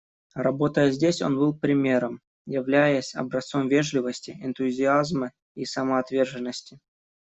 Работая 0.33 0.89
здесь, 0.89 1.21
он 1.21 1.37
был 1.37 1.53
примером, 1.53 2.21
являясь 2.47 3.13
образцом 3.13 3.67
вежливости, 3.69 4.31
энтузиазма 4.41 5.31
и 5.53 5.63
самоотверженности. 5.63 6.79